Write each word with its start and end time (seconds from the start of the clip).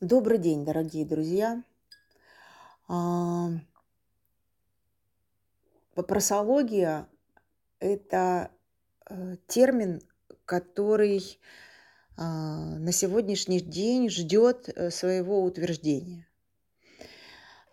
Добрый 0.00 0.38
день, 0.38 0.64
дорогие 0.64 1.04
друзья. 1.04 1.64
А, 2.86 3.48
Вопросология– 5.96 7.08
это 7.80 8.52
э, 9.10 9.38
термин, 9.48 10.00
который 10.44 11.40
а, 12.16 12.76
на 12.78 12.92
сегодняшний 12.92 13.58
день 13.60 14.08
ждет 14.08 14.68
э, 14.68 14.92
своего 14.92 15.42
утверждения. 15.42 16.28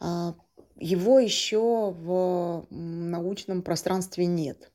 А, 0.00 0.34
Его 0.76 1.18
еще 1.18 1.90
в 1.90 2.66
научном 2.70 3.60
пространстве 3.60 4.24
нет. 4.24 4.72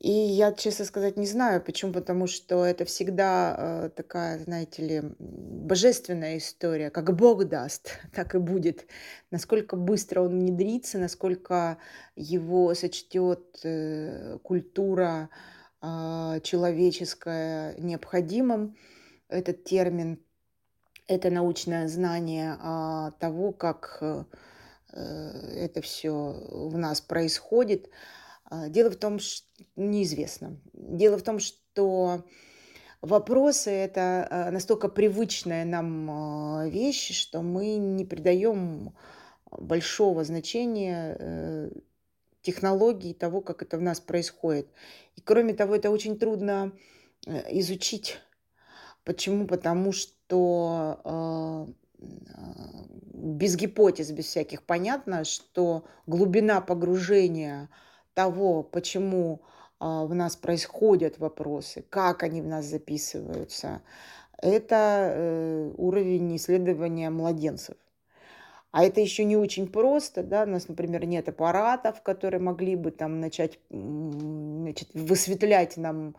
И 0.00 0.10
я, 0.10 0.52
честно 0.52 0.86
сказать, 0.86 1.18
не 1.18 1.26
знаю, 1.26 1.62
почему, 1.62 1.92
потому 1.92 2.26
что 2.26 2.64
это 2.64 2.86
всегда 2.86 3.54
э, 3.58 3.90
такая, 3.94 4.38
знаете 4.38 4.82
ли, 4.82 5.02
божественная 5.18 6.38
история, 6.38 6.88
как 6.88 7.14
Бог 7.14 7.44
даст, 7.44 7.98
так 8.14 8.34
и 8.34 8.38
будет. 8.38 8.86
Насколько 9.30 9.76
быстро 9.76 10.22
он 10.22 10.38
внедрится, 10.38 10.98
насколько 10.98 11.76
его 12.16 12.74
сочтет 12.74 13.60
э, 13.62 14.38
культура 14.42 15.28
а, 15.82 16.40
человеческая 16.40 17.74
необходимым, 17.78 18.76
этот 19.28 19.64
термин, 19.64 20.18
это 21.08 21.30
научное 21.30 21.88
знание 21.88 22.56
а, 22.58 23.10
того, 23.20 23.52
как 23.52 23.98
э, 24.00 24.24
э, 24.92 24.98
это 25.56 25.82
все 25.82 26.42
в 26.48 26.78
нас 26.78 27.02
происходит. 27.02 27.88
А, 27.88 28.19
Дело 28.50 28.90
в 28.90 28.96
том, 28.96 29.18
что 29.18 29.46
неизвестно. 29.76 30.60
Дело 30.72 31.18
в 31.18 31.22
том, 31.22 31.38
что 31.38 32.24
вопросы– 33.00 33.70
это 33.70 34.26
а, 34.30 34.50
настолько 34.50 34.88
привычная 34.88 35.64
нам 35.64 36.10
а, 36.10 36.68
вещь, 36.68 37.12
что 37.16 37.42
мы 37.42 37.76
не 37.76 38.04
придаем 38.04 38.94
большого 39.50 40.24
значения 40.24 41.16
э, 41.18 41.70
технологии 42.42 43.12
того, 43.12 43.40
как 43.40 43.62
это 43.62 43.78
в 43.78 43.82
нас 43.82 44.00
происходит. 44.00 44.68
И 45.16 45.20
кроме 45.20 45.54
того, 45.54 45.74
это 45.74 45.90
очень 45.90 46.18
трудно 46.18 46.72
э, 47.26 47.58
изучить. 47.58 48.18
Почему? 49.04 49.46
Потому 49.46 49.92
что 49.92 51.00
а, 51.04 51.66
а, 52.04 52.86
без 53.12 53.56
гипотез, 53.56 54.10
без 54.12 54.26
всяких 54.26 54.62
понятно, 54.62 55.24
что 55.24 55.84
глубина 56.06 56.60
погружения 56.60 57.68
того, 58.14 58.62
почему 58.62 59.40
а, 59.78 60.04
в 60.04 60.14
нас 60.14 60.36
происходят 60.36 61.18
вопросы, 61.18 61.84
как 61.88 62.22
они 62.22 62.42
в 62.42 62.46
нас 62.46 62.66
записываются, 62.66 63.82
это 64.42 65.12
э, 65.14 65.72
уровень 65.76 66.36
исследования 66.36 67.10
младенцев. 67.10 67.76
А 68.72 68.84
это 68.84 69.00
еще 69.00 69.24
не 69.24 69.36
очень 69.36 69.66
просто, 69.66 70.22
да, 70.22 70.44
у 70.44 70.46
нас, 70.46 70.68
например, 70.68 71.04
нет 71.04 71.28
аппаратов, 71.28 72.02
которые 72.02 72.40
могли 72.40 72.76
бы 72.76 72.92
там 72.92 73.20
начать 73.20 73.58
значит, 73.68 74.90
высветлять 74.94 75.76
нам 75.76 76.14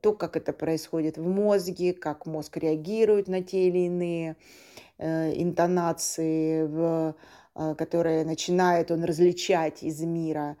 то, 0.00 0.12
как 0.12 0.36
это 0.36 0.52
происходит 0.52 1.16
в 1.16 1.26
мозге, 1.26 1.92
как 1.92 2.26
мозг 2.26 2.56
реагирует 2.56 3.28
на 3.28 3.42
те 3.42 3.68
или 3.68 3.86
иные 3.86 4.36
э, 4.98 5.32
интонации, 5.40 6.64
в, 6.64 7.14
э, 7.54 7.74
которые 7.76 8.24
начинает 8.24 8.90
он 8.90 9.04
различать 9.04 9.82
из 9.82 10.00
мира. 10.00 10.56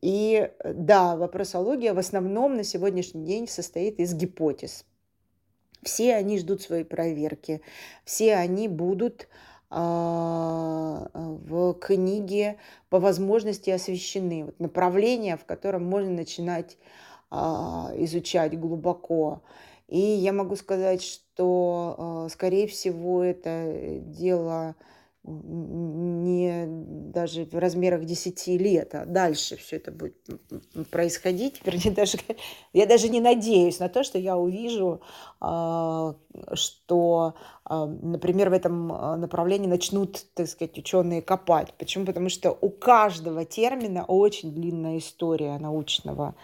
И 0.00 0.50
э, 0.58 0.72
да, 0.72 1.16
вопросология 1.16 1.92
в 1.92 1.98
основном 1.98 2.56
на 2.56 2.64
сегодняшний 2.64 3.24
день 3.24 3.46
состоит 3.46 4.00
из 4.00 4.14
гипотез. 4.14 4.86
Все 5.82 6.14
они 6.14 6.38
ждут 6.38 6.62
своей 6.62 6.84
проверки, 6.84 7.60
все 8.06 8.36
они 8.36 8.68
будут 8.68 9.28
а, 9.68 11.08
в 11.12 11.74
книге 11.74 12.56
по 12.88 12.98
возможности 13.00 13.68
освещены. 13.68 14.46
Вот 14.46 14.60
направление, 14.60 15.36
в 15.36 15.44
котором 15.44 15.84
можно 15.84 16.12
начинать 16.12 16.78
а, 17.30 17.90
изучать 17.96 18.58
глубоко. 18.58 19.42
И 19.88 19.98
я 19.98 20.32
могу 20.32 20.56
сказать, 20.56 21.02
что, 21.02 21.96
а, 21.98 22.28
скорее 22.30 22.66
всего, 22.66 23.22
это 23.22 23.98
дело 24.00 24.74
не 25.26 26.66
даже 26.66 27.46
в 27.46 27.54
размерах 27.54 28.04
10 28.04 28.46
лет, 28.60 28.94
а 28.94 29.06
дальше 29.06 29.56
все 29.56 29.76
это 29.76 29.90
будет 29.90 30.16
происходить. 30.90 31.62
Вернее, 31.64 31.92
даже, 31.92 32.18
я 32.74 32.86
даже 32.86 33.08
не 33.08 33.20
надеюсь 33.20 33.78
на 33.78 33.88
то, 33.88 34.04
что 34.04 34.18
я 34.18 34.36
увижу, 34.36 35.00
а, 35.40 36.14
что, 36.52 37.34
а, 37.64 37.86
например, 37.86 38.50
в 38.50 38.52
этом 38.52 38.92
а, 38.92 39.16
направлении 39.16 39.66
начнут, 39.66 40.26
так 40.34 40.46
сказать, 40.46 40.76
ученые 40.76 41.22
копать. 41.22 41.72
Почему? 41.78 42.04
Потому 42.04 42.28
что 42.28 42.56
у 42.60 42.68
каждого 42.68 43.46
термина 43.46 44.04
очень 44.04 44.52
длинная 44.52 44.98
история 44.98 45.58
научного. 45.58 46.34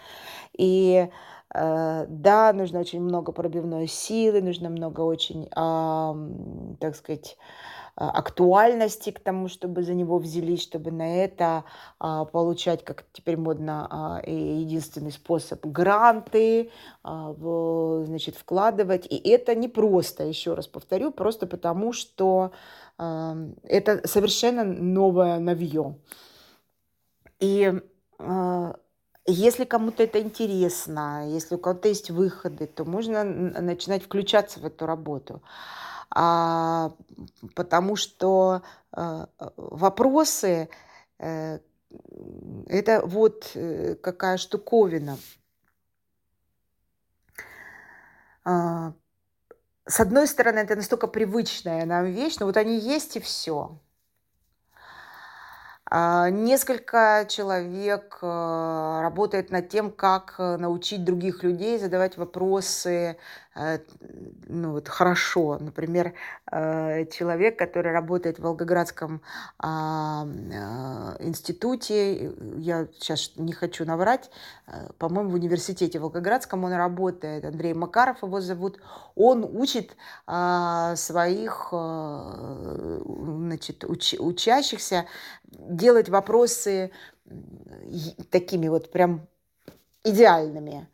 И 0.57 1.07
э, 1.53 2.05
да, 2.07 2.53
нужно 2.53 2.79
очень 2.79 3.01
много 3.01 3.31
пробивной 3.31 3.87
силы, 3.87 4.41
нужно 4.41 4.69
много 4.69 5.01
очень, 5.01 5.47
так 6.79 6.95
сказать, 6.95 7.37
актуальности 7.95 9.11
к 9.11 9.19
тому, 9.19 9.47
чтобы 9.47 9.83
за 9.83 9.93
него 9.93 10.17
взялись, 10.17 10.61
чтобы 10.61 10.91
на 10.91 11.23
это 11.23 11.65
а, 11.99 12.25
получать, 12.25 12.83
как 12.83 13.05
теперь 13.11 13.37
модно, 13.37 13.87
а, 13.89 14.21
единственный 14.25 15.11
способ 15.11 15.65
гранты, 15.65 16.71
значит, 17.03 18.35
вкладывать. 18.35 19.05
И 19.07 19.15
это 19.29 19.55
не 19.55 19.67
просто, 19.67 20.23
еще 20.23 20.53
раз 20.53 20.67
повторю, 20.67 21.11
просто 21.11 21.47
потому, 21.47 21.93
что 21.93 22.51
это 22.97 24.07
совершенно 24.07 24.63
новое 24.63 25.39
новье. 25.39 25.97
И 27.39 27.73
если 29.25 29.65
кому-то 29.65 30.03
это 30.03 30.21
интересно, 30.21 31.27
если 31.27 31.55
у 31.55 31.57
кого-то 31.57 31.87
есть 31.87 32.11
выходы, 32.11 32.67
то 32.67 32.85
можно 32.85 33.23
начинать 33.23 34.03
включаться 34.03 34.59
в 34.59 34.65
эту 34.65 34.85
работу 34.85 35.41
а, 36.13 36.91
потому 37.55 37.95
что 37.95 38.63
а, 38.91 39.29
вопросы 39.55 40.69
э, 41.19 41.59
это 42.67 43.01
вот 43.05 43.51
э, 43.55 43.95
какая 43.95 44.37
штуковина. 44.37 45.17
А, 48.43 48.93
с 49.85 49.99
одной 49.99 50.27
стороны, 50.27 50.59
это 50.59 50.75
настолько 50.75 51.07
привычная 51.07 51.85
нам 51.85 52.05
вещь, 52.05 52.37
но 52.39 52.45
вот 52.45 52.57
они 52.57 52.77
есть 52.77 53.15
и 53.15 53.19
все. 53.19 53.79
А, 55.85 56.29
несколько 56.29 57.25
человек 57.29 58.19
э, 58.21 58.99
работает 59.01 59.51
над 59.51 59.69
тем, 59.69 59.91
как 59.91 60.35
научить 60.39 61.03
других 61.03 61.43
людей 61.43 61.77
задавать 61.77 62.17
вопросы 62.17 63.17
ну, 63.53 64.71
вот 64.71 64.87
хорошо. 64.87 65.57
Например, 65.59 66.13
э, 66.51 67.05
человек, 67.07 67.59
который 67.59 67.91
работает 67.91 68.39
в 68.39 68.43
Волгоградском 68.43 69.21
а, 69.59 70.25
э, 70.25 71.25
институте, 71.25 72.31
я 72.57 72.87
сейчас 72.93 73.33
не 73.35 73.51
хочу 73.51 73.85
наврать, 73.85 74.31
по-моему, 74.97 75.31
в 75.31 75.33
университете 75.33 75.99
Волгоградском 75.99 76.63
он 76.63 76.73
работает, 76.73 77.43
Андрей 77.43 77.73
Макаров 77.73 78.23
его 78.23 78.39
зовут, 78.39 78.79
он 79.15 79.43
учит 79.43 79.97
а, 80.27 80.95
своих 80.95 81.69
значит, 81.71 83.83
уч, 83.83 84.15
учащихся 84.17 85.05
делать 85.43 86.07
вопросы 86.07 86.91
такими 88.29 88.69
вот 88.69 88.91
прям 88.91 89.27
идеальными 90.03 90.87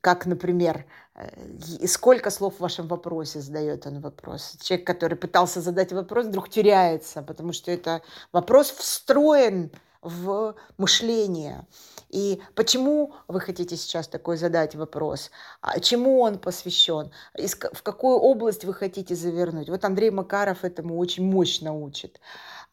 как, 0.00 0.26
например, 0.26 0.84
э, 1.14 1.86
сколько 1.86 2.30
слов 2.30 2.56
в 2.56 2.60
вашем 2.60 2.88
вопросе 2.88 3.40
задает 3.40 3.86
он 3.86 4.00
вопрос. 4.00 4.56
Человек, 4.60 4.86
который 4.86 5.16
пытался 5.16 5.60
задать 5.60 5.92
вопрос, 5.92 6.26
вдруг 6.26 6.48
теряется, 6.48 7.22
потому 7.22 7.52
что 7.52 7.70
это 7.70 8.02
вопрос 8.32 8.70
встроен 8.70 9.70
в 10.02 10.54
мышление. 10.78 11.66
И 12.10 12.40
почему 12.54 13.14
вы 13.26 13.40
хотите 13.40 13.76
сейчас 13.76 14.06
такой 14.06 14.36
задать 14.36 14.74
вопрос? 14.74 15.30
А 15.60 15.80
чему 15.80 16.20
он 16.20 16.38
посвящен? 16.38 17.10
В 17.34 17.82
какую 17.82 18.18
область 18.18 18.64
вы 18.64 18.72
хотите 18.72 19.14
завернуть? 19.14 19.68
Вот 19.68 19.84
Андрей 19.84 20.10
Макаров 20.10 20.64
этому 20.64 20.98
очень 20.98 21.24
мощно 21.24 21.74
учит. 21.74 22.20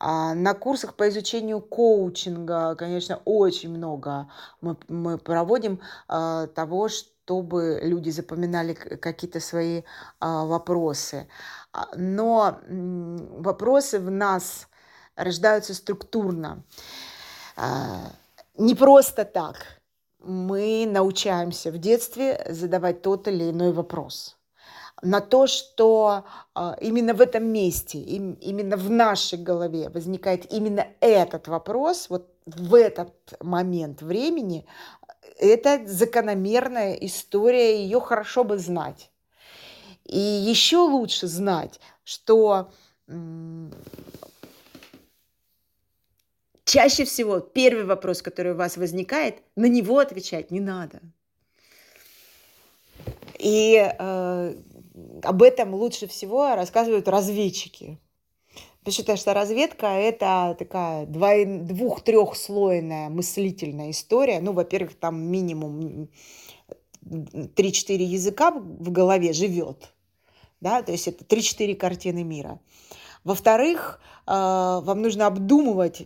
А 0.06 0.34
на 0.34 0.54
курсах 0.54 0.96
по 0.96 1.08
изучению 1.08 1.62
коучинга, 1.62 2.76
конечно, 2.76 3.22
очень 3.24 3.70
много 3.70 4.30
мы, 4.60 4.76
мы 4.90 5.18
проводим 5.18 5.80
а, 6.10 6.48
того, 6.48 6.90
чтобы 6.90 7.80
люди 7.82 8.10
запоминали 8.10 8.74
какие-то 8.74 9.40
свои 9.40 9.84
а, 10.20 10.44
вопросы. 10.44 11.30
Но 11.96 12.60
вопросы 12.68 13.98
в 13.98 14.12
нас 14.12 14.68
рождаются 15.16 15.74
структурно. 15.74 16.64
Не 18.58 18.76
просто 18.76 19.24
так. 19.24 19.56
Мы 20.20 20.86
научаемся 20.86 21.72
в 21.72 21.78
детстве 21.78 22.46
задавать 22.50 23.02
тот 23.02 23.30
или 23.30 23.52
иной 23.52 23.72
вопрос 23.72 24.36
на 25.04 25.20
то, 25.22 25.48
что 25.48 26.26
а, 26.56 26.78
именно 26.82 27.14
в 27.14 27.22
этом 27.22 27.46
месте, 27.46 28.00
им, 28.00 28.34
именно 28.34 28.78
в 28.78 28.90
нашей 28.90 29.38
голове 29.38 29.90
возникает 29.90 30.52
именно 30.52 30.88
этот 31.02 31.48
вопрос, 31.48 32.10
вот 32.10 32.34
в 32.46 32.74
этот 32.74 33.14
момент 33.42 34.02
времени, 34.02 34.66
это 35.38 35.82
закономерная 35.86 36.94
история, 36.94 37.84
ее 37.84 38.00
хорошо 38.00 38.44
бы 38.44 38.58
знать. 38.58 39.12
И 40.06 40.18
еще 40.18 40.78
лучше 40.78 41.28
знать, 41.28 41.80
что 42.04 42.72
чаще 46.66 47.06
всего 47.06 47.40
первый 47.40 47.86
вопрос, 47.86 48.22
который 48.22 48.54
у 48.54 48.58
вас 48.58 48.78
возникает, 48.78 49.42
на 49.56 49.66
него 49.66 50.00
отвечать 50.00 50.52
не 50.52 50.60
надо. 50.60 51.02
И 53.40 53.76
э, 53.78 54.56
об 55.24 55.44
этом 55.44 55.74
лучше 55.74 56.08
всего 56.08 56.56
рассказывают 56.56 57.08
разведчики. 57.08 58.00
Потому 58.84 59.18
что 59.18 59.34
разведка– 59.34 59.88
это 59.88 60.56
такая 60.60 61.06
двух-трехслойная 61.06 63.10
мыслительная 63.10 63.92
история. 63.92 64.42
Ну, 64.42 64.52
во-первых, 64.52 64.96
там 64.96 65.22
минимум 65.22 66.10
3-4 67.06 67.96
языка 67.96 68.52
в 68.52 68.92
голове 68.92 69.32
живет. 69.32 69.94
Да? 70.60 70.82
То 70.82 70.92
есть 70.92 71.08
это 71.08 71.24
3-4 71.24 71.76
картины 71.76 72.24
мира. 72.24 72.60
Во-вторых, 73.24 74.02
э, 74.28 74.32
вам 74.32 75.02
нужно 75.02 75.28
обдумывать 75.28 76.06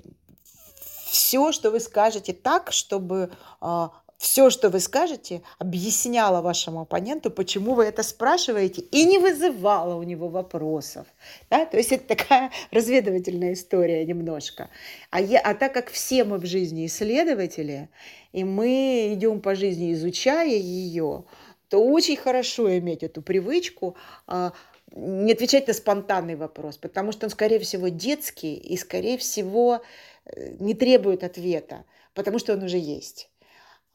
все, 1.07 1.51
что 1.51 1.71
вы 1.71 1.79
скажете 1.79 2.33
так, 2.33 2.71
чтобы 2.71 3.31
э, 3.61 3.88
все, 4.18 4.50
что 4.50 4.69
вы 4.69 4.80
скажете, 4.80 5.44
объясняло 5.60 6.42
вашему 6.42 6.81
оппоненту, 6.81 7.30
почему 7.30 7.75
вы 7.75 7.86
это 7.86 8.02
спрашиваете, 8.02 8.81
и 8.81 9.06
не 9.06 9.19
вызывало 9.19 9.96
у 9.96 10.04
него 10.04 10.28
вопросов. 10.28 11.06
Да? 11.52 11.66
То 11.66 11.78
есть 11.78 11.92
это 11.92 12.16
такая 12.16 12.52
разведывательная 12.72 13.54
история 13.54 14.04
немножко. 14.06 14.69
А, 15.12 15.22
я, 15.22 15.40
а 15.40 15.54
так 15.54 15.74
как 15.74 15.92
все 15.92 16.24
мы 16.24 16.40
в 16.40 16.46
жизни 16.46 16.88
исследователи, 16.88 17.90
и 18.34 18.44
мы 18.44 19.14
идем 19.14 19.40
по 19.40 19.54
жизни, 19.54 19.94
изучая 19.94 20.56
ее, 20.56 21.24
то 21.69 21.84
очень 21.84 22.18
хорошо 22.18 22.75
иметь 22.78 23.04
эту 23.04 23.22
привычку 23.22 23.96
а, 24.25 24.54
не 24.92 25.34
отвечать 25.34 25.68
на 25.68 25.74
спонтанный 25.74 26.36
вопрос, 26.36 26.78
потому 26.78 27.12
что 27.12 27.28
он, 27.28 27.30
скорее 27.30 27.60
всего, 27.60 27.90
детский 27.90 28.56
и, 28.56 28.78
скорее 28.78 29.18
всего, 29.18 29.81
э, 30.25 30.56
не 30.60 30.74
требует 30.74 31.24
ответа, 31.24 31.84
потому 32.14 32.40
что 32.40 32.54
он 32.54 32.64
уже 32.64 32.78
есть. 32.78 33.30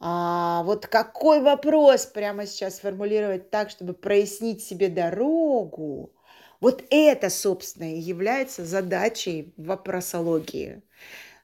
А 0.05 0.63
вот 0.63 0.85
какой 0.87 1.41
вопрос 1.41 2.05
прямо 2.05 2.45
сейчас 2.45 2.75
сформулировать 2.75 3.49
так, 3.49 3.69
чтобы 3.69 3.93
прояснить 3.93 4.61
себе 4.61 4.89
дорогу, 4.89 6.11
вот 6.59 6.83
это, 6.89 7.29
собственно, 7.29 7.95
и 7.95 7.99
является 7.99 8.65
задачей 8.65 9.53
вопросологии. 9.55 10.81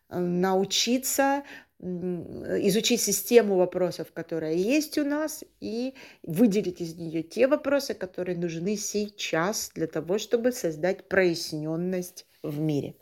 Научиться 0.09 1.43
изучить 1.81 3.01
систему 3.01 3.55
вопросов, 3.55 4.11
которая 4.11 4.55
есть 4.55 4.97
у 4.97 5.05
нас, 5.05 5.45
и 5.61 5.95
выделить 6.23 6.81
из 6.81 6.95
нее 6.95 7.23
те 7.23 7.47
вопросы, 7.47 7.93
которые 7.93 8.37
нужны 8.37 8.75
сейчас 8.75 9.71
для 9.73 9.87
того, 9.87 10.17
чтобы 10.17 10.51
создать 10.51 11.07
проясненность 11.07 12.25
в 12.43 12.59
мире. 12.59 12.95